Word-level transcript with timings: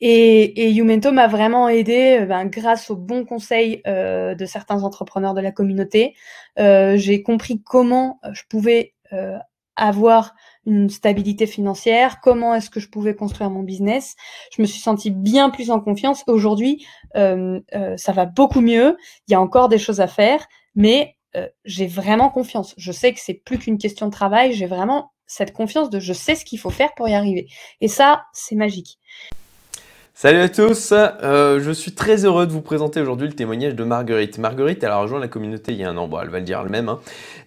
Et, 0.00 0.66
et 0.66 0.70
Youmento 0.70 1.12
m'a 1.12 1.26
vraiment 1.26 1.68
aidé 1.68 2.24
ben, 2.28 2.44
grâce 2.46 2.90
aux 2.90 2.96
bons 2.96 3.24
conseils 3.24 3.82
de 3.86 4.44
certains 4.44 4.82
entrepreneurs 4.82 5.34
de 5.34 5.40
la 5.40 5.52
communauté. 5.52 6.14
J'ai 6.56 7.22
compris 7.22 7.62
comment 7.62 8.20
je 8.32 8.42
pouvais 8.48 8.94
avoir 9.76 10.34
une 10.64 10.90
stabilité 10.90 11.46
financière, 11.46 12.20
comment 12.20 12.54
est-ce 12.54 12.70
que 12.70 12.80
je 12.80 12.88
pouvais 12.88 13.14
construire 13.14 13.50
mon 13.50 13.62
business. 13.62 14.16
Je 14.54 14.60
me 14.60 14.66
suis 14.66 14.80
sentie 14.80 15.10
bien 15.10 15.50
plus 15.50 15.70
en 15.70 15.80
confiance. 15.80 16.24
Aujourd'hui, 16.26 16.84
euh, 17.14 17.60
euh, 17.74 17.96
ça 17.96 18.12
va 18.12 18.26
beaucoup 18.26 18.60
mieux. 18.60 18.96
Il 19.28 19.32
y 19.32 19.34
a 19.34 19.40
encore 19.40 19.68
des 19.68 19.78
choses 19.78 20.00
à 20.00 20.08
faire, 20.08 20.46
mais 20.74 21.16
euh, 21.36 21.46
j'ai 21.64 21.86
vraiment 21.86 22.30
confiance. 22.30 22.74
Je 22.78 22.90
sais 22.90 23.12
que 23.12 23.20
c'est 23.20 23.34
plus 23.34 23.58
qu'une 23.58 23.78
question 23.78 24.06
de 24.06 24.12
travail. 24.12 24.54
J'ai 24.54 24.66
vraiment 24.66 25.12
cette 25.26 25.52
confiance 25.52 25.90
de 25.90 26.00
je 26.00 26.12
sais 26.12 26.34
ce 26.34 26.44
qu'il 26.44 26.58
faut 26.58 26.70
faire 26.70 26.94
pour 26.94 27.08
y 27.08 27.14
arriver. 27.14 27.46
Et 27.80 27.88
ça, 27.88 28.24
c'est 28.32 28.56
magique. 28.56 28.98
Salut 30.18 30.38
à 30.38 30.48
tous, 30.48 30.94
je 30.94 31.72
suis 31.74 31.92
très 31.92 32.24
heureux 32.24 32.46
de 32.46 32.52
vous 32.52 32.62
présenter 32.62 33.02
aujourd'hui 33.02 33.28
le 33.28 33.34
témoignage 33.34 33.74
de 33.74 33.84
Marguerite. 33.84 34.38
Marguerite, 34.38 34.82
elle 34.82 34.90
a 34.90 34.96
rejoint 34.96 35.20
la 35.20 35.28
communauté 35.28 35.72
il 35.72 35.78
y 35.78 35.84
a 35.84 35.90
un 35.90 35.96
an, 35.98 36.08
bon, 36.08 36.18
elle 36.18 36.30
va 36.30 36.38
le 36.38 36.44
dire 36.46 36.58
elle-même, 36.64 36.88
hein. 36.88 37.00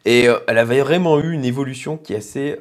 et 0.06 0.28
elle 0.48 0.58
avait 0.60 0.82
vraiment 0.82 1.20
eu 1.20 1.34
une 1.34 1.46
évolution 1.46 1.98
qui 1.98 2.14
est 2.14 2.18
assez 2.18 2.60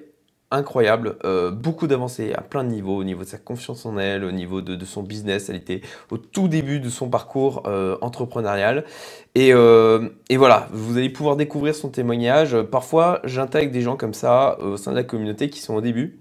incroyable, 0.51 1.17
euh, 1.27 1.51
beaucoup 1.51 1.87
d'avancées 1.87 2.33
à 2.33 2.41
plein 2.41 2.65
de 2.65 2.71
niveaux, 2.71 2.97
au 2.97 3.05
niveau 3.05 3.23
de 3.23 3.29
sa 3.29 3.37
confiance 3.37 3.85
en 3.85 3.99
elle, 3.99 4.25
au 4.25 4.33
niveau 4.33 4.63
de, 4.63 4.83
son 4.87 5.03
business. 5.03 5.51
Elle 5.51 5.57
était 5.57 5.83
au 6.11 6.17
tout 6.17 6.49
début 6.49 6.81
de 6.81 6.89
son 6.89 7.11
parcours 7.11 7.65
euh, 7.67 7.99
entrepreneurial. 8.01 8.87
Et, 9.35 9.53
euh, 9.53 10.09
et, 10.31 10.39
voilà, 10.39 10.69
vous 10.73 10.97
allez 10.97 11.11
pouvoir 11.11 11.37
découvrir 11.37 11.75
son 11.75 11.91
témoignage. 11.91 12.59
Parfois, 12.63 13.21
j'intègre 13.25 13.73
des 13.73 13.83
gens 13.83 13.97
comme 13.97 14.15
ça 14.15 14.59
au 14.61 14.79
sein 14.79 14.93
de 14.93 14.97
la 14.97 15.05
communauté 15.05 15.51
qui 15.51 15.61
sont 15.61 15.75
au 15.75 15.83
début, 15.83 16.19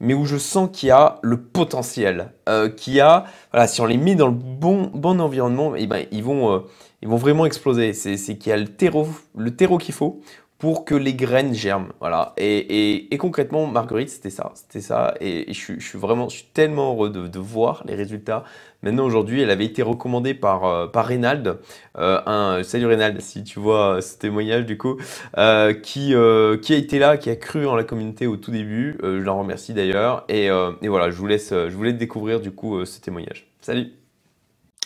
mais 0.00 0.14
où 0.14 0.24
je 0.24 0.36
sens 0.36 0.70
qu'il 0.72 0.88
y 0.88 0.92
a 0.92 1.18
le 1.22 1.40
potentiel, 1.40 2.32
qu'il 2.76 2.94
y 2.94 3.00
a, 3.00 3.26
voilà, 3.52 3.66
si 3.66 3.80
on 3.80 3.86
les 3.86 3.98
met 3.98 4.14
dans 4.14 4.28
le 4.28 4.34
bon, 4.34 4.90
bon 4.94 5.20
environnement, 5.20 5.76
et 5.76 5.82
eh 5.82 5.86
ben, 5.86 6.06
ils, 6.10 6.24
vont, 6.24 6.64
ils 7.02 7.08
vont 7.08 7.16
vraiment 7.16 7.46
exploser. 7.46 7.92
C'est 7.92 8.16
qu'il 8.38 8.50
y 8.50 8.52
a 8.52 8.56
le 8.56 8.66
terreau, 8.66 9.06
le 9.36 9.54
terreau 9.54 9.78
qu'il 9.78 9.94
faut 9.94 10.20
pour 10.60 10.84
que 10.84 10.94
les 10.94 11.14
graines 11.14 11.54
germent. 11.54 11.88
Voilà. 12.00 12.34
Et, 12.36 13.08
concrètement, 13.18 13.66
Marguerite, 13.66 14.10
c'était 14.10 14.30
ça. 14.30 14.52
C'était 14.54 14.82
ça. 14.82 15.14
Et, 15.20 15.52
je, 15.52 15.80
suis, 15.80 15.98
vraiment, 15.98 16.28
je 16.28 16.36
suis 16.36 16.48
tellement 16.52 16.92
heureux 16.92 17.10
de, 17.10 17.38
voir 17.38 17.82
les 17.86 17.94
résultats. 17.94 18.44
Maintenant, 18.82 19.04
aujourd'hui, 19.04 19.40
elle 19.40 19.50
avait 19.50 19.64
été 19.64 19.82
recommandée 19.82 20.34
par, 20.34 20.64
euh, 20.66 20.86
par 20.86 21.06
Reynald. 21.06 21.58
Euh, 21.98 22.20
un, 22.26 22.62
salut 22.62 22.86
Reynald, 22.86 23.20
si 23.22 23.42
tu 23.42 23.58
vois 23.58 24.02
ce 24.02 24.18
témoignage, 24.18 24.66
du 24.66 24.76
coup, 24.76 24.98
euh, 25.38 25.72
qui, 25.72 26.14
qui 26.62 26.74
a 26.74 26.76
été 26.76 26.98
là, 26.98 27.16
qui 27.16 27.30
a 27.30 27.36
cru 27.36 27.66
en 27.66 27.74
la 27.74 27.84
communauté 27.84 28.26
au 28.26 28.36
tout 28.36 28.50
début. 28.50 28.98
je 29.02 29.08
la 29.08 29.32
remercie 29.32 29.72
d'ailleurs. 29.72 30.24
Et, 30.28 30.46
et, 30.46 30.88
voilà, 30.88 31.10
je 31.10 31.16
vous 31.16 31.26
laisse, 31.26 31.50
je 31.50 31.74
voulais 31.74 31.94
découvrir, 31.94 32.38
du 32.40 32.50
coup, 32.50 32.84
ce 32.84 33.00
témoignage. 33.00 33.46
Salut 33.62 33.99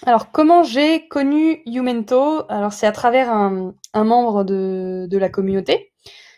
alors, 0.03 0.31
comment 0.33 0.63
j'ai 0.65 1.09
connu 1.09 1.63
Youmento? 1.67 2.43
Alors, 2.51 2.73
c'est 2.73 2.87
à 2.87 2.93
travers 2.93 3.31
un, 3.33 3.75
membre 3.95 4.45
de, 4.45 5.09
la 5.17 5.29
communauté, 5.31 5.93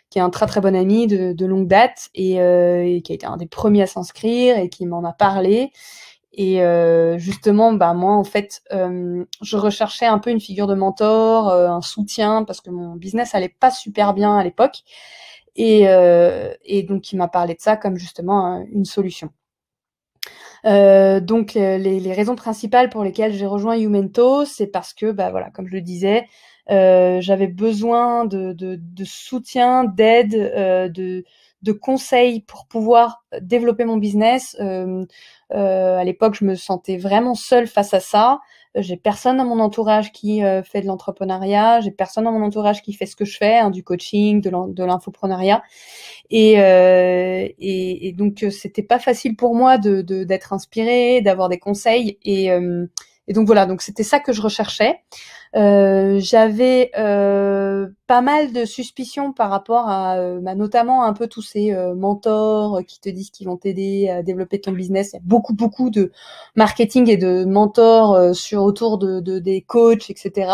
qui 0.09 0.19
est 0.19 0.21
un 0.21 0.29
très 0.29 0.45
très 0.45 0.61
bon 0.61 0.75
ami 0.75 1.07
de, 1.07 1.45
longue 1.45 1.67
date 1.67 2.09
euh, 2.17 2.81
et, 2.83 3.01
qui 3.01 3.11
a 3.11 3.15
été 3.15 3.25
un 3.25 3.35
des 3.37 3.47
premiers 3.47 3.81
à 3.83 3.87
s'inscrire 3.87 4.57
et 4.57 4.69
qui 4.69 4.85
m'en 4.85 5.03
a 5.03 5.11
parlé. 5.11 5.71
Et 6.33 6.61
euh, 6.61 7.17
justement, 7.17 7.73
bah 7.73 7.93
moi, 7.93 8.13
en 8.13 8.23
fait, 8.23 8.61
euh, 8.71 9.25
je 9.41 9.57
recherchais 9.57 10.05
un 10.05 10.19
peu 10.19 10.29
une 10.29 10.39
figure 10.39 10.67
de 10.67 10.75
mentor, 10.75 11.51
un 11.51 11.81
soutien, 11.81 12.43
parce 12.43 12.61
que 12.61 12.69
mon 12.69 12.95
business 12.95 13.35
allait 13.35 13.49
pas 13.59 13.71
super 13.71 14.13
bien 14.13 14.37
à 14.37 14.43
l'époque. 14.43 14.83
Et, 15.55 15.87
et 16.63 16.83
donc, 16.83 17.11
il 17.11 17.17
m'a 17.17 17.27
parlé 17.27 17.55
de 17.55 17.61
ça 17.61 17.75
comme 17.75 17.97
justement 17.97 18.63
une 18.71 18.85
solution. 18.85 19.31
Euh, 20.65 21.19
donc 21.19 21.53
les, 21.53 21.99
les, 21.99 22.13
raisons 22.13 22.35
principales 22.35 22.89
pour 22.89 23.03
lesquelles 23.03 23.33
j'ai 23.33 23.45
rejoint 23.45 23.75
Youmento, 23.75 24.45
c'est 24.45 24.67
parce 24.67 24.93
que, 24.93 25.11
bah 25.11 25.31
voilà, 25.31 25.49
comme 25.51 25.67
je 25.67 25.73
le 25.73 25.81
disais, 25.81 26.27
euh, 26.69 27.21
j'avais 27.21 27.47
besoin 27.47 28.25
de, 28.25 28.79
soutien, 29.05 29.85
d'aide, 29.85 30.35
euh, 30.35 30.89
de, 30.89 31.23
de 31.67 31.73
conseils 31.73 32.41
pour 32.41 32.65
pouvoir 32.65 33.25
développer 33.41 33.83
mon 33.83 33.97
business. 33.97 34.55
Euh, 34.61 35.05
euh, 35.53 35.97
à 35.97 36.03
l'époque, 36.05 36.35
je 36.39 36.45
me 36.45 36.55
sentais 36.55 36.97
vraiment 36.97 37.35
seule 37.35 37.67
face 37.67 37.93
à 37.93 37.99
ça. 37.99 38.39
J'ai 38.75 38.95
personne 38.95 39.37
dans 39.37 39.45
mon 39.45 39.59
entourage 39.59 40.11
qui 40.11 40.43
euh, 40.43 40.61
fait 40.63 40.81
de 40.81 40.85
l'entrepreneuriat, 40.85 41.81
j'ai 41.81 41.91
personne 41.91 42.25
dans 42.25 42.31
mon 42.31 42.45
entourage 42.45 42.83
qui 42.83 42.93
fait 42.93 43.07
ce 43.07 43.15
que 43.15 43.25
je 43.25 43.35
fais, 43.35 43.57
hein, 43.57 43.71
du 43.71 43.83
coaching, 43.83 44.39
de 44.41 44.83
l'infopreneuriat. 44.83 45.63
Et, 46.29 46.61
euh, 46.61 47.47
donc 48.13 48.45
c'était 48.51 48.83
pas 48.83 48.99
facile 48.99 49.35
pour 49.35 49.55
moi 49.55 49.77
de 49.77 50.01
d'être 50.01 50.53
inspirée, 50.53 51.21
d'avoir 51.21 51.49
des 51.49 51.59
conseils. 51.59 52.17
Et, 52.23 52.49
et 53.27 53.33
donc 53.33 53.45
voilà, 53.45 53.65
donc 53.65 53.81
c'était 53.81 54.03
ça 54.03 54.19
que 54.19 54.31
je 54.31 54.41
recherchais. 54.41 55.01
Euh, 55.55 56.19
j'avais 56.19 56.91
euh, 56.97 57.87
pas 58.05 58.21
mal 58.21 58.51
de 58.51 58.65
suspicions 58.65 59.33
par 59.33 59.49
rapport 59.49 59.87
à, 59.87 60.17
euh, 60.17 60.39
bah, 60.41 60.55
notamment 60.55 61.03
un 61.03 61.13
peu 61.13 61.27
tous 61.27 61.41
ces 61.41 61.73
mentors 61.95 62.81
qui 62.85 62.99
te 62.99 63.09
disent 63.09 63.31
qu'ils 63.31 63.47
vont 63.47 63.57
t'aider 63.57 64.09
à 64.09 64.23
développer 64.23 64.59
ton 64.61 64.71
business. 64.71 65.11
Il 65.13 65.15
y 65.17 65.19
a 65.19 65.21
beaucoup 65.23 65.53
beaucoup 65.53 65.89
de 65.89 66.11
marketing 66.55 67.09
et 67.09 67.17
de 67.17 67.45
mentors 67.45 68.35
sur 68.35 68.63
autour 68.63 68.97
de, 68.97 69.19
de, 69.19 69.39
des 69.39 69.61
coachs, 69.61 70.09
etc. 70.09 70.51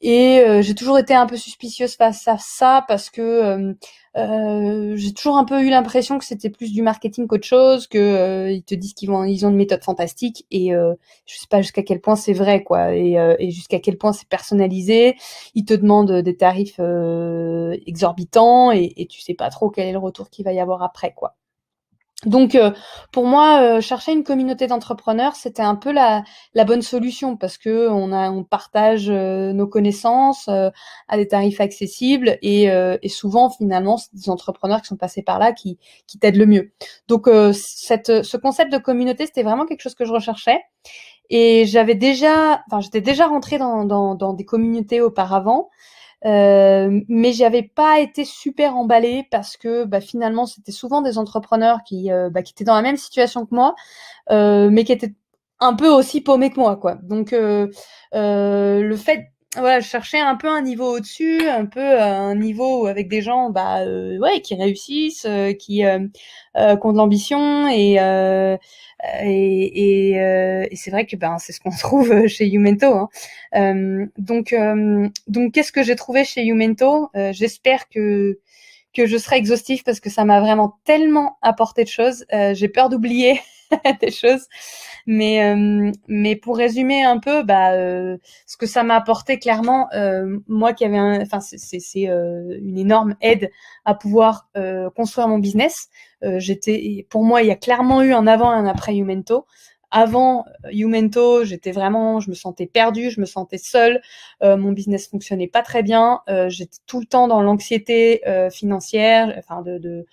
Et 0.00 0.44
j'ai 0.60 0.74
toujours 0.74 0.98
été 0.98 1.14
un 1.14 1.26
peu 1.26 1.36
suspicieuse 1.36 1.96
face 1.96 2.28
à 2.28 2.36
ça 2.38 2.84
parce 2.86 3.10
que 3.10 3.74
euh, 4.16 4.96
j'ai 4.96 5.12
toujours 5.12 5.36
un 5.36 5.44
peu 5.44 5.62
eu 5.62 5.68
l'impression 5.68 6.18
que 6.18 6.24
c'était 6.24 6.48
plus 6.48 6.72
du 6.72 6.80
marketing 6.82 7.26
qu'autre 7.26 7.46
chose, 7.46 7.86
que 7.86 7.98
euh, 7.98 8.50
ils 8.50 8.62
te 8.62 8.74
disent 8.74 8.94
qu'ils 8.94 9.10
ils 9.28 9.44
ont 9.46 9.50
une 9.50 9.56
méthode 9.56 9.82
fantastique 9.84 10.46
et 10.50 10.74
euh, 10.74 10.94
je 11.26 11.36
sais 11.36 11.46
pas 11.50 11.60
jusqu'à 11.60 11.82
quel 11.82 12.00
point 12.00 12.16
c'est 12.16 12.32
vrai 12.32 12.62
quoi, 12.62 12.94
et, 12.94 13.18
euh, 13.18 13.36
et 13.38 13.50
jusqu'à 13.50 13.78
quel 13.78 13.98
point 13.98 14.12
c'est 14.12 14.28
personnalisé. 14.28 15.16
Ils 15.54 15.64
te 15.66 15.74
demandent 15.74 16.12
des 16.22 16.36
tarifs 16.36 16.80
exorbitants 17.86 18.72
et, 18.72 18.92
et 18.96 19.06
tu 19.06 19.20
sais 19.20 19.34
pas 19.34 19.50
trop 19.50 19.70
quel 19.70 19.86
est 19.88 19.92
le 19.92 19.98
retour 19.98 20.30
qu'il 20.30 20.44
va 20.44 20.52
y 20.52 20.60
avoir 20.60 20.82
après 20.82 21.12
quoi. 21.14 21.36
Donc, 22.24 22.54
euh, 22.54 22.70
pour 23.12 23.26
moi, 23.26 23.60
euh, 23.60 23.80
chercher 23.82 24.12
une 24.12 24.24
communauté 24.24 24.66
d'entrepreneurs, 24.66 25.36
c'était 25.36 25.62
un 25.62 25.74
peu 25.74 25.92
la, 25.92 26.24
la, 26.54 26.64
bonne 26.64 26.80
solution 26.80 27.36
parce 27.36 27.58
que 27.58 27.90
on, 27.90 28.42
partage 28.42 29.10
euh, 29.10 29.52
nos 29.52 29.66
connaissances 29.66 30.48
à 30.48 31.16
des 31.16 31.28
tarifs 31.28 31.60
accessibles 31.60 32.38
et, 32.40 32.70
souvent, 33.08 33.50
finalement, 33.50 33.98
c'est 33.98 34.14
des 34.14 34.30
entrepreneurs 34.30 34.80
qui 34.80 34.88
sont 34.88 34.96
passés 34.96 35.22
par 35.22 35.38
là 35.38 35.52
qui, 35.52 35.78
qui 36.06 36.18
t'aident 36.18 36.36
le 36.36 36.46
mieux. 36.46 36.72
Donc, 37.06 37.28
cette, 37.52 38.22
ce 38.22 38.36
concept 38.38 38.72
de 38.72 38.78
communauté, 38.78 39.26
c'était 39.26 39.42
vraiment 39.42 39.66
quelque 39.66 39.82
chose 39.82 39.94
que 39.94 40.06
je 40.06 40.12
recherchais. 40.12 40.60
Et 41.28 41.66
j'avais 41.66 41.96
déjà, 41.96 42.62
enfin, 42.66 42.80
j'étais 42.80 43.00
déjà 43.00 43.26
rentrée 43.26 43.58
dans 43.58 44.34
des 44.34 44.44
communautés 44.44 45.02
auparavant. 45.02 45.68
Euh, 46.24 47.00
mais 47.08 47.32
j'avais 47.32 47.62
pas 47.62 48.00
été 48.00 48.24
super 48.24 48.74
emballée 48.76 49.28
parce 49.30 49.56
que 49.56 49.84
bah, 49.84 50.00
finalement 50.00 50.46
c'était 50.46 50.72
souvent 50.72 51.02
des 51.02 51.18
entrepreneurs 51.18 51.80
qui, 51.84 52.10
euh, 52.10 52.30
bah, 52.30 52.42
qui 52.42 52.52
étaient 52.52 52.64
dans 52.64 52.74
la 52.74 52.82
même 52.82 52.96
situation 52.96 53.44
que 53.44 53.54
moi, 53.54 53.74
euh, 54.30 54.70
mais 54.70 54.84
qui 54.84 54.92
étaient 54.92 55.14
un 55.60 55.74
peu 55.74 55.88
aussi 55.88 56.20
paumés 56.22 56.50
que 56.50 56.60
moi, 56.60 56.76
quoi. 56.76 56.96
Donc 57.02 57.32
le 57.32 58.96
fait 58.96 59.30
voilà, 59.54 59.80
je 59.80 59.88
cherchais 59.88 60.20
un 60.20 60.36
peu 60.36 60.48
un 60.48 60.60
niveau 60.60 60.96
au-dessus, 60.96 61.48
un 61.48 61.66
peu 61.66 61.80
un 61.80 62.34
niveau 62.34 62.86
avec 62.86 63.08
des 63.08 63.22
gens, 63.22 63.50
bah 63.50 63.80
euh, 63.80 64.18
ouais, 64.18 64.40
qui 64.42 64.54
réussissent, 64.54 65.26
qui, 65.58 65.84
euh, 65.84 65.98
qui 66.54 66.86
ont 66.86 66.92
de 66.92 66.96
l'ambition 66.98 67.68
et 67.68 67.96
et, 69.22 70.10
et, 70.12 70.68
et 70.70 70.76
c'est 70.76 70.90
vrai 70.90 71.06
que 71.06 71.16
ben 71.16 71.38
c'est 71.38 71.52
ce 71.52 71.60
qu'on 71.60 71.70
trouve 71.78 72.26
chez 72.26 72.46
Youmento. 72.46 72.92
Hein. 72.92 73.08
Euh, 73.54 74.06
donc 74.18 74.54
donc 75.26 75.52
qu'est-ce 75.52 75.72
que 75.72 75.82
j'ai 75.82 75.96
trouvé 75.96 76.24
chez 76.24 76.44
Youmento? 76.44 77.10
J'espère 77.32 77.88
que 77.88 78.38
que 78.94 79.06
je 79.06 79.16
serai 79.18 79.36
exhaustif 79.36 79.84
parce 79.84 80.00
que 80.00 80.10
ça 80.10 80.24
m'a 80.24 80.40
vraiment 80.40 80.78
tellement 80.84 81.38
apporté 81.42 81.84
de 81.84 81.88
choses. 81.88 82.26
j'ai 82.30 82.68
peur 82.68 82.88
d'oublier 82.88 83.40
des 84.00 84.10
choses. 84.10 84.46
Mais, 85.06 85.44
euh, 85.44 85.92
mais 86.08 86.36
pour 86.36 86.56
résumer 86.56 87.02
un 87.04 87.18
peu, 87.18 87.42
bah, 87.42 87.72
euh, 87.72 88.16
ce 88.46 88.56
que 88.56 88.66
ça 88.66 88.82
m'a 88.82 88.96
apporté 88.96 89.38
clairement, 89.38 89.88
euh, 89.94 90.38
moi 90.48 90.72
qui 90.72 90.84
avais, 90.84 90.98
enfin, 90.98 91.40
c'est 91.40 92.02
une 92.04 92.78
énorme 92.78 93.16
aide 93.20 93.50
à 93.84 93.94
pouvoir 93.94 94.48
construire 94.94 95.28
mon 95.28 95.38
business. 95.38 95.88
J'étais, 96.22 97.06
pour 97.10 97.24
moi, 97.24 97.42
il 97.42 97.48
y 97.48 97.50
a 97.52 97.56
clairement 97.56 98.02
eu 98.02 98.12
un 98.12 98.26
avant 98.26 98.52
et 98.52 98.56
un 98.56 98.66
après 98.66 98.96
Youmento 98.96 99.46
avant 99.90 100.44
Youmento, 100.70 101.44
j'étais 101.44 101.72
vraiment, 101.72 102.20
je 102.20 102.30
me 102.30 102.34
sentais 102.34 102.66
perdue, 102.66 103.10
je 103.10 103.20
me 103.20 103.26
sentais 103.26 103.58
seule, 103.58 104.00
euh, 104.42 104.56
mon 104.56 104.72
business 104.72 105.08
fonctionnait 105.08 105.48
pas 105.48 105.62
très 105.62 105.82
bien, 105.82 106.20
euh, 106.28 106.48
j'étais 106.48 106.78
tout 106.86 107.00
le 107.00 107.06
temps 107.06 107.28
dans 107.28 107.40
l'anxiété 107.40 108.26
euh, 108.28 108.50
financière, 108.50 109.34
enfin 109.38 109.62
de 109.62 109.78
de, 109.78 110.06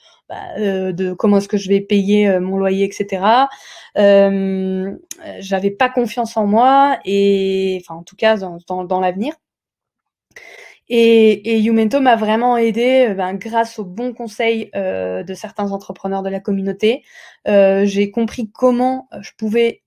de 0.57 1.13
comment 1.13 1.37
est-ce 1.37 1.47
que 1.47 1.57
je 1.57 1.69
vais 1.69 1.81
payer 1.81 2.39
mon 2.39 2.57
loyer, 2.57 2.85
etc. 2.85 3.47
J'avais 3.95 5.71
pas 5.71 5.89
confiance 5.89 6.37
en 6.37 6.45
moi 6.45 6.99
et, 7.05 7.79
enfin 7.81 7.95
en 7.99 8.03
tout 8.03 8.15
cas 8.15 8.37
dans, 8.37 8.57
dans, 8.67 8.99
l'avenir. 8.99 9.33
Et, 10.89 11.55
et 11.55 11.59
Youmento 11.59 12.01
m'a 12.01 12.15
vraiment 12.15 12.57
aidé 12.57 13.13
ben, 13.15 13.33
grâce 13.35 13.79
aux 13.79 13.85
bons 13.85 14.13
conseils 14.13 14.69
euh, 14.75 15.23
de 15.23 15.33
certains 15.33 15.71
entrepreneurs 15.71 16.23
de 16.23 16.29
la 16.29 16.39
communauté. 16.39 17.03
Euh, 17.47 17.85
j'ai 17.85 18.11
compris 18.11 18.51
comment 18.51 19.07
je 19.21 19.31
pouvais 19.37 19.81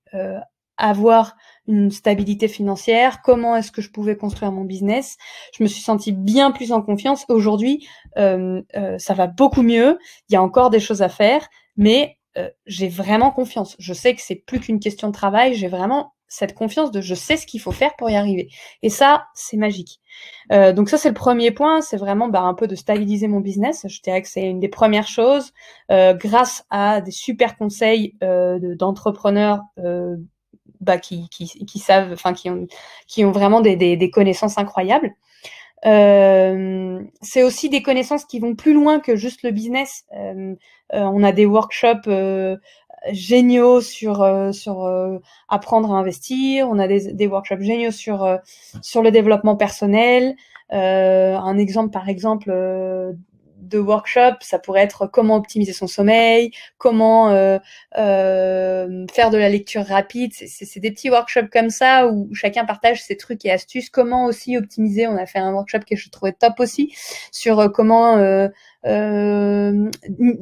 avoir 0.79 1.37
une 1.69 1.91
stabilité 1.91 2.49
financière, 2.49 3.23
comment 3.23 3.57
est-ce 3.57 3.73
que 3.73 3.83
je 3.83 3.91
pouvais 3.91 4.17
construire 4.17 4.53
mon 4.53 4.65
business. 4.65 5.17
Je 5.57 5.63
me 5.63 5.69
suis 5.69 5.83
sentie 5.83 6.13
bien 6.13 6.53
plus 6.53 6.73
en 6.73 6.83
confiance. 6.83 7.25
Aujourd'hui, 7.29 7.87
euh, 8.19 8.63
euh, 8.77 8.99
ça 8.99 9.15
va 9.15 9.27
beaucoup 9.27 9.63
mieux. 9.63 9.99
Il 10.29 10.35
y 10.35 10.37
a 10.37 10.43
encore 10.43 10.71
des 10.71 10.81
choses 10.81 11.03
à 11.03 11.09
faire, 11.09 11.49
mais 11.77 12.19
euh, 12.39 12.49
j'ai 12.67 12.89
vraiment 12.89 13.31
confiance. 13.31 13.77
Je 13.79 13.95
sais 13.95 14.15
que 14.15 14.23
c'est 14.23 14.37
plus 14.37 14.61
qu'une 14.61 14.81
question 14.81 15.09
de 15.09 15.13
travail. 15.13 15.55
J'ai 15.55 15.69
vraiment 15.69 16.13
cette 16.29 16.55
confiance 16.55 16.91
de 16.91 17.01
je 17.01 17.15
sais 17.15 17.37
ce 17.37 17.47
qu'il 17.47 17.61
faut 17.61 17.73
faire 17.73 17.95
pour 17.97 18.11
y 18.11 18.17
arriver. 18.17 18.49
Et 18.83 18.91
ça, 18.91 19.27
c'est 19.35 19.57
magique. 19.57 20.01
Donc 20.51 20.89
ça, 20.89 20.99
c'est 20.99 21.09
le 21.09 21.15
premier 21.15 21.53
point. 21.53 21.81
C'est 21.83 21.97
vraiment 21.97 22.27
bah, 22.27 22.41
un 22.41 22.55
peu 22.55 22.67
de 22.67 22.75
stabiliser 22.75 23.29
mon 23.29 23.39
business. 23.39 23.87
Je 23.89 24.01
dirais 24.03 24.23
que 24.23 24.29
c'est 24.29 24.43
une 24.43 24.59
des 24.59 24.69
premières 24.69 25.07
choses. 25.07 25.53
Grâce 25.89 26.65
à 26.69 27.01
des 27.01 27.13
super 27.13 27.57
conseils 27.57 28.17
d'entrepreneurs 28.21 29.61
bah, 30.81 30.99
qui, 30.99 31.29
qui, 31.29 31.47
qui, 31.47 31.79
savent, 31.79 32.13
enfin 32.13 32.33
qui 32.33 32.51
ont, 32.51 32.67
qui 33.07 33.25
ont 33.25 33.33
vraiment 33.33 33.61
des, 33.61 33.77
des, 33.77 33.97
des 33.97 34.11
connaissances 34.11 34.59
incroyables. 34.59 35.15
Euh, 35.85 37.01
c'est 37.21 37.43
aussi 37.43 37.69
des 37.69 37.83
connaissances 37.83 38.25
qui 38.25 38.41
vont 38.41 38.55
plus 38.55 38.73
loin 38.73 38.99
que 38.99 39.15
juste 39.17 39.43
le 39.43 39.51
business. 39.51 40.05
Euh, 40.17 40.55
euh, 40.95 41.01
on 41.01 41.23
a 41.23 41.33
des 41.33 41.47
workshops 41.47 42.09
euh, 42.09 42.57
géniaux 43.13 43.81
sur 43.81 44.23
euh, 44.23 44.53
sur 44.53 44.89
apprendre 45.49 45.93
à 45.93 45.99
investir. 45.99 46.69
On 46.69 46.79
a 46.79 46.89
des, 46.89 47.13
des 47.13 47.27
workshops 47.27 47.61
géniaux 47.61 47.91
sur 47.91 48.39
sur 48.83 49.03
le 49.03 49.11
développement 49.11 49.57
personnel. 49.57 50.37
un 50.71 51.59
exemple, 51.59 51.91
par 51.91 52.09
exemple, 52.09 52.51
de 53.67 53.79
workshop, 53.79 54.37
ça 54.41 54.59
pourrait 54.59 54.83
être 54.83 55.07
comment 55.07 55.37
optimiser 55.37 55.73
son 55.73 55.87
sommeil, 55.87 56.51
comment 56.79 57.31
euh, 57.31 57.59
euh, 57.99 59.07
faire 59.13 59.31
de 59.31 59.39
la 59.39 59.49
lecture 59.49 59.85
rapide. 59.85 60.33
C'est 60.33 60.81
des 60.81 60.91
petits 60.91 61.11
workshops 61.11 61.51
comme 61.53 61.71
ça 61.71 62.09
où 62.09 62.29
chacun 62.33 62.65
partage 62.65 63.03
ses 63.03 63.17
trucs 63.17 63.45
et 63.45 63.51
astuces. 63.51 63.91
Comment 63.91 64.27
aussi 64.27 64.57
optimiser? 64.57 65.07
On 65.07 65.17
a 65.17 65.27
fait 65.27 65.39
un 65.39 65.53
workshop 65.53 65.81
que 65.89 65.97
je 65.97 66.11
trouvais 66.11 66.33
top 66.33 66.61
aussi 66.61 66.95
sur 67.33 67.59
euh, 67.61 67.69
comment. 67.69 68.17
Euh, 68.19 68.49
euh, 68.87 69.91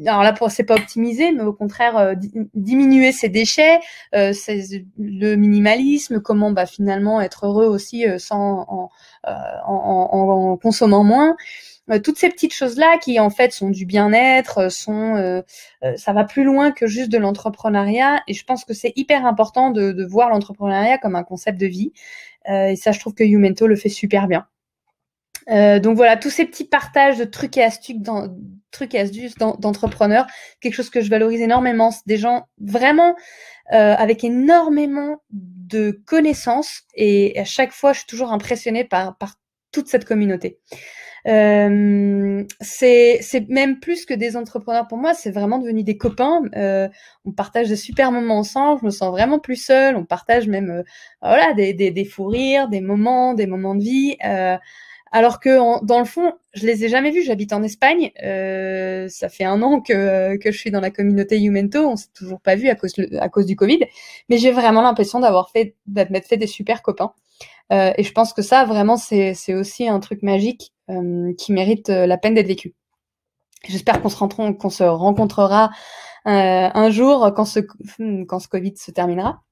alors 0.07 0.23
là, 0.23 0.33
pour 0.35 0.51
c'est 0.51 0.65
pas 0.65 0.75
optimiser, 0.75 1.33
mais 1.33 1.43
au 1.43 1.55
contraire 1.55 1.97
euh, 1.97 2.15
diminuer 2.55 3.11
ses 3.11 3.31
déchets, 3.31 3.81
le 4.13 5.35
minimalisme, 5.37 6.21
comment 6.21 6.51
bah, 6.51 6.67
finalement 6.67 7.23
être 7.23 7.47
heureux 7.47 7.67
aussi 7.67 8.05
sans 8.19 8.67
en, 8.69 8.91
en, 9.27 10.09
en 10.13 10.57
consommant 10.59 11.05
moins. 11.05 11.37
Euh, 11.91 11.99
toutes 11.99 12.19
ces 12.19 12.31
petites 12.31 12.55
choses-là 12.55 12.99
qui 12.99 13.21
en 13.21 13.31
fait 13.31 13.53
sont 13.53 13.69
du 13.69 13.85
bien-être, 13.85 14.59
euh, 14.59 14.69
sont 14.71 15.17
euh, 15.17 15.43
ça 15.97 16.13
va 16.15 16.25
plus 16.25 16.45
loin 16.45 16.73
que 16.73 16.87
juste 16.87 17.11
de 17.11 17.19
l'entrepreneuriat. 17.19 18.23
Et 18.27 18.35
je 18.35 18.45
pense 18.45 18.65
que 18.65 18.73
c'est 18.75 18.93
hyper 18.97 19.27
important 19.27 19.71
de, 19.71 20.05
voir 20.05 20.31
l'entrepreneuriat 20.31 20.99
comme 20.99 21.17
un 21.17 21.25
concept 21.25 21.61
de 21.61 21.67
vie. 21.67 21.93
et 22.47 22.77
ça, 22.77 22.93
je 22.93 23.01
trouve 23.01 23.15
que 23.15 23.25
Youmento 23.25 23.67
le 23.67 23.77
fait 23.77 23.89
super 23.89 24.29
bien. 24.29 24.47
Donc 25.49 25.97
voilà, 25.97 26.17
tous 26.17 26.31
ces 26.31 26.47
petits 26.47 26.65
partages 26.65 27.19
de 27.19 27.25
trucs 27.25 27.57
et 27.57 27.63
astuces, 27.63 29.35
d'entrepreneurs, 29.39 30.27
quelque 30.61 30.75
chose 30.75 30.91
que 30.91 31.01
je 31.01 31.11
valorise 31.11 31.41
énormément. 31.41 31.91
Des 32.07 32.17
gens 32.17 32.47
vraiment 32.61 33.15
avec 33.71 34.25
énormément 34.25 35.23
de 35.31 36.03
connaissances 36.07 36.83
et 36.95 37.39
à 37.39 37.45
chaque 37.45 37.73
fois, 37.73 37.93
je 37.93 37.99
suis 37.99 38.07
toujours 38.07 38.33
impressionnée 38.33 38.85
par 38.85 39.17
toute 39.73 39.89
cette 39.89 40.05
communauté. 40.05 40.61
Euh, 41.27 42.45
c'est 42.61 43.49
même 43.49 43.81
plus 43.81 44.05
que 44.05 44.15
des 44.15 44.37
entrepreneurs 44.37 44.87
pour 44.89 44.99
moi, 44.99 45.15
c'est 45.15 45.31
vraiment 45.31 45.59
devenu 45.59 45.83
des 45.83 45.97
copains. 45.97 46.43
Euh, 46.57 46.89
on 47.25 47.33
partage 47.33 47.69
de 47.71 47.75
super 47.75 48.13
moments 48.13 48.39
ensemble, 48.39 48.81
je 48.81 48.87
me 48.87 48.91
sens 48.91 49.11
vraiment 49.11 49.39
plus 49.39 49.57
seule. 49.57 49.97
On 49.97 50.05
partage 50.05 50.49
même 50.49 50.71
euh, 50.71 50.83
voilà 51.23 51.55
des, 51.55 51.73
des, 51.73 51.91
des, 51.91 52.05
fous 52.05 52.27
rires, 52.27 52.69
des 52.69 52.81
moments, 52.81 53.35
des 53.35 53.47
moments 53.47 53.75
de 53.75 53.83
vie. 53.83 54.17
Euh, 54.25 54.57
alors 55.13 55.39
que 55.39 55.85
dans 55.85 56.01
le 56.01 56.05
fond, 56.05 56.33
je 56.55 56.67
les 56.67 56.85
ai 56.85 56.89
jamais 56.89 57.13
vus. 57.13 57.23
J'habite 57.23 57.53
en 57.53 57.63
Espagne. 57.63 58.11
Euh, 58.25 59.07
ça 59.09 59.29
fait 59.29 59.45
un 59.45 59.63
an 59.63 59.81
que, 59.81 60.37
que 60.39 60.51
je 60.51 60.59
suis 60.59 60.73
dans 60.73 60.81
la 60.81 60.91
communauté 60.91 61.39
Youmento. 61.39 61.87
On 61.89 61.95
s'est 61.95 62.09
toujours 62.15 62.41
pas 62.41 62.57
vu 62.57 62.69
à 62.69 62.75
cause, 62.75 62.95
à 63.21 63.29
cause 63.29 63.47
du 63.47 63.55
Covid. 63.55 63.79
Mais 64.29 64.39
j'ai 64.39 64.51
vraiment 64.51 64.83
l'impression 64.83 65.21
d'avoir 65.21 65.51
fait, 65.51 65.77
fait 66.25 66.37
des 66.37 66.49
super 66.49 66.83
copains. 66.83 67.13
Euh, 67.73 67.93
et 67.97 68.03
je 68.03 68.13
pense 68.13 68.33
que 68.33 68.43
ça, 68.43 68.65
vraiment, 68.65 68.97
c'est 68.97 69.55
aussi 69.55 69.89
un 69.89 70.01
truc 70.01 70.23
magique 70.23 70.74
qui 70.89 71.53
mérite 71.53 71.91
euh, 71.91 72.07
la 72.07 72.19
peine 72.19 72.35
d'être 72.35 72.47
vécu. 72.47 72.75
J'espère 73.67 74.03
qu'on 74.03 74.09
se, 74.09 74.53
qu'on 74.53 74.71
se 74.71 74.85
rencontrera 74.85 75.71
un 76.27 76.91
jour 76.91 77.33
quand 77.35 77.45
ce, 77.45 77.61
quand 78.27 78.39
ce 78.39 78.49
Covid 78.49 78.77
se 78.77 78.91
terminera. 78.91 79.45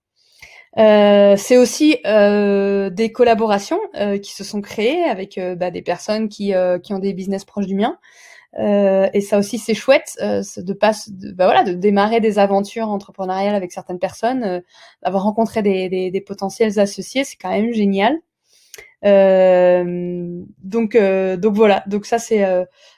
Euh, 0.78 1.36
c'est 1.36 1.58
aussi 1.58 1.98
euh, 2.06 2.88
des 2.88 3.12
collaborations 3.12 3.80
euh, 3.94 4.16
qui 4.18 4.32
se 4.32 4.42
sont 4.42 4.62
créées 4.62 5.04
avec 5.04 5.38
bah, 5.56 5.70
des 5.70 5.82
personnes 5.82 6.28
qui, 6.28 6.52
qui 6.82 6.94
ont 6.94 6.98
des 6.98 7.12
business 7.12 7.44
proches 7.44 7.66
du 7.66 7.74
mien. 7.74 7.98
et 8.58 9.20
ça 9.20 9.38
aussi 9.38 9.58
c'est 9.58 9.74
chouette 9.74 10.16
de 10.20 10.72
pas 10.72 10.92
bah, 11.34 11.46
voilà 11.46 11.64
de 11.64 11.72
démarrer 11.72 12.20
des 12.20 12.38
aventures 12.38 12.88
entrepreneuriales 12.88 13.54
avec 13.54 13.72
certaines 13.72 13.98
personnes, 13.98 14.62
d'avoir 15.02 15.24
rencontré 15.24 15.62
des, 15.62 15.88
des, 15.88 16.10
des, 16.10 16.20
potentiels 16.20 16.78
associés, 16.78 17.24
c'est 17.24 17.36
quand 17.36 17.50
même 17.50 17.72
génial. 17.72 18.16
Donc 19.04 20.96
donc 20.96 21.54
voilà 21.54 21.82
donc 21.86 22.06
ça 22.06 22.18
c'est 22.18 22.44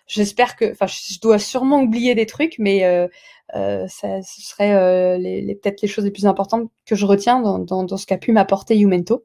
j'espère 0.06 0.56
que 0.56 0.70
enfin 0.72 0.86
je 0.86 1.18
dois 1.20 1.38
sûrement 1.38 1.80
oublier 1.80 2.14
des 2.14 2.26
trucs 2.26 2.56
mais 2.58 3.08
euh, 3.54 3.86
ça, 3.88 4.22
ce 4.22 4.42
serait 4.42 4.74
euh, 4.74 5.18
les, 5.18 5.54
peut-être 5.54 5.82
les 5.82 5.88
choses 5.88 6.04
les 6.04 6.10
plus 6.10 6.26
importantes 6.26 6.70
que 6.86 6.94
je 6.96 7.06
retiens 7.06 7.40
dans, 7.40 7.96
ce 7.96 8.06
qu'a 8.06 8.18
pu 8.18 8.32
m'apporter 8.32 8.76
Youmento. 8.76 9.24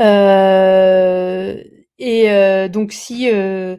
Euh, 0.00 1.62
et 1.98 2.30
euh, 2.30 2.68
donc 2.68 2.92
si 2.92 3.30
euh, 3.30 3.76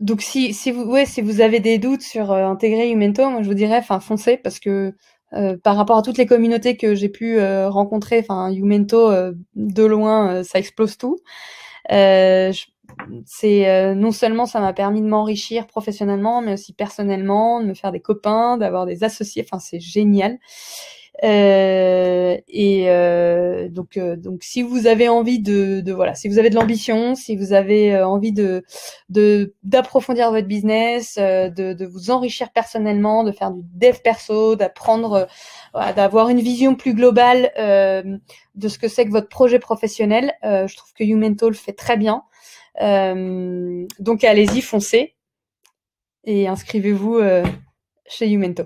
donc 0.00 0.22
si, 0.22 0.52
si 0.52 0.72
vous 0.72 0.82
ouais 0.82 1.06
si 1.06 1.20
vous 1.22 1.40
avez 1.40 1.60
des 1.60 1.78
doutes 1.78 2.02
sur 2.02 2.32
intégrer 2.32 2.90
Youmento, 2.90 3.28
moi 3.30 3.42
je 3.42 3.48
vous 3.48 3.54
dirais 3.54 3.78
enfin 3.78 4.00
foncez 4.00 4.36
parce 4.36 4.58
que 4.60 4.94
par 5.62 5.76
rapport 5.76 5.98
à 5.98 6.02
toutes 6.02 6.18
les 6.18 6.26
communautés 6.26 6.76
que 6.76 6.94
j'ai 6.94 7.08
pu 7.08 7.40
rencontrer, 7.40 8.18
enfin 8.20 8.50
Youmento 8.50 9.10
de 9.54 9.84
loin 9.84 10.42
ça 10.42 10.58
explose 10.58 10.96
tout. 10.96 11.18
Je, 11.90 12.64
c'est 13.26 13.68
euh, 13.68 13.94
non 13.94 14.12
seulement 14.12 14.46
ça 14.46 14.60
m'a 14.60 14.72
permis 14.72 15.00
de 15.02 15.06
m'enrichir 15.06 15.66
professionnellement, 15.66 16.42
mais 16.42 16.54
aussi 16.54 16.72
personnellement, 16.72 17.60
de 17.60 17.66
me 17.66 17.74
faire 17.74 17.92
des 17.92 18.00
copains, 18.00 18.56
d'avoir 18.56 18.86
des 18.86 19.04
associés. 19.04 19.44
Enfin, 19.44 19.58
c'est 19.58 19.80
génial. 19.80 20.38
Euh, 21.22 22.36
et 22.48 22.84
euh, 22.88 23.68
donc, 23.68 23.96
euh, 23.96 24.16
donc, 24.16 24.42
si 24.42 24.62
vous 24.62 24.86
avez 24.86 25.08
envie 25.08 25.40
de, 25.40 25.80
de 25.80 25.92
voilà, 25.92 26.14
si 26.14 26.28
vous 26.28 26.38
avez 26.38 26.50
de 26.50 26.54
l'ambition, 26.54 27.14
si 27.14 27.36
vous 27.36 27.52
avez 27.52 27.94
euh, 27.94 28.06
envie 28.06 28.32
de 28.32 28.64
d'approfondir 29.62 30.30
votre 30.30 30.46
business, 30.46 31.16
de, 31.18 31.72
de 31.74 31.86
vous 31.86 32.10
enrichir 32.10 32.50
personnellement, 32.52 33.24
de 33.24 33.32
faire 33.32 33.50
du 33.50 33.62
dev 33.74 33.98
perso, 34.02 34.56
d'apprendre, 34.56 35.26
voilà, 35.74 35.92
d'avoir 35.92 36.28
une 36.28 36.40
vision 36.40 36.74
plus 36.74 36.94
globale 36.94 37.50
de 37.56 38.68
ce 38.68 38.78
que 38.78 38.88
c'est 38.88 39.04
que 39.04 39.10
votre 39.10 39.28
projet 39.28 39.58
professionnel, 39.58 40.32
je 40.42 40.76
trouve 40.76 40.92
que 40.94 41.04
Youmento 41.04 41.48
le 41.48 41.54
fait 41.56 41.72
très 41.72 41.96
bien. 41.96 42.22
Euh, 42.80 43.86
donc 43.98 44.24
allez-y, 44.24 44.60
foncez 44.60 45.16
et 46.24 46.48
inscrivez-vous 46.48 47.16
euh, 47.16 47.44
chez 48.06 48.28
Youmento. 48.28 48.64